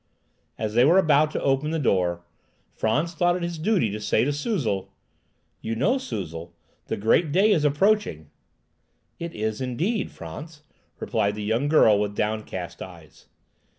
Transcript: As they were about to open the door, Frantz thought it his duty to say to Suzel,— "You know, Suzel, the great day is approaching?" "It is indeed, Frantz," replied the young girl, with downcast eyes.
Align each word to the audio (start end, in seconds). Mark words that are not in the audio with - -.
As 0.57 0.73
they 0.73 0.83
were 0.83 0.97
about 0.97 1.29
to 1.29 1.43
open 1.43 1.69
the 1.69 1.77
door, 1.77 2.23
Frantz 2.73 3.13
thought 3.13 3.35
it 3.35 3.43
his 3.43 3.59
duty 3.59 3.91
to 3.91 3.99
say 3.99 4.23
to 4.25 4.31
Suzel,— 4.33 4.87
"You 5.61 5.75
know, 5.75 5.97
Suzel, 5.99 6.53
the 6.87 6.97
great 6.97 7.31
day 7.31 7.51
is 7.51 7.63
approaching?" 7.63 8.31
"It 9.19 9.35
is 9.35 9.61
indeed, 9.61 10.09
Frantz," 10.09 10.63
replied 10.99 11.35
the 11.35 11.43
young 11.43 11.67
girl, 11.67 11.99
with 11.99 12.15
downcast 12.15 12.81
eyes. 12.81 13.27